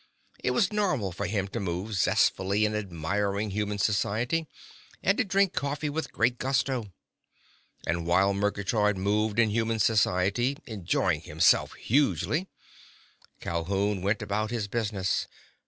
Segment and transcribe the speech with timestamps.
[0.43, 4.47] It was normal for him to move zestfully in admiring human society,
[5.03, 6.91] and to drink coffee with great gusto.
[7.85, 12.47] And while Murgatroyd moved in human society, enjoying himself hugely,
[13.41, 15.27] Calhoun went about his business.